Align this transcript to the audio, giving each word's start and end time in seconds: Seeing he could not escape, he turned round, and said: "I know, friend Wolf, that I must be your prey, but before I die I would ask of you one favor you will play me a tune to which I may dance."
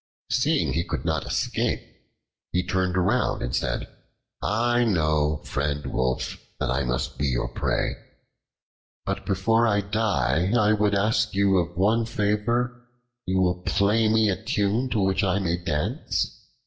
Seeing 0.31 0.73
he 0.73 0.83
could 0.83 1.05
not 1.05 1.27
escape, 1.27 1.81
he 2.51 2.65
turned 2.65 2.97
round, 2.97 3.43
and 3.43 3.55
said: 3.55 3.87
"I 4.41 4.83
know, 4.83 5.43
friend 5.43 5.85
Wolf, 5.85 6.39
that 6.59 6.71
I 6.71 6.83
must 6.85 7.19
be 7.19 7.27
your 7.27 7.47
prey, 7.49 7.97
but 9.05 9.27
before 9.27 9.67
I 9.67 9.81
die 9.81 10.51
I 10.57 10.73
would 10.73 10.95
ask 10.95 11.27
of 11.27 11.35
you 11.35 11.65
one 11.75 12.05
favor 12.07 12.83
you 13.27 13.41
will 13.41 13.61
play 13.61 14.09
me 14.09 14.31
a 14.31 14.43
tune 14.43 14.89
to 14.89 14.99
which 14.99 15.23
I 15.23 15.37
may 15.37 15.57
dance." 15.57 16.47